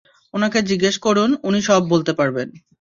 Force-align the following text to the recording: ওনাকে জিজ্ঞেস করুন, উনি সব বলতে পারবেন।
ওনাকে 0.33 0.59
জিজ্ঞেস 0.69 0.95
করুন, 0.97 1.29
উনি 1.43 1.59
সব 1.61 1.81
বলতে 1.89 2.11
পারবেন। 2.19 2.47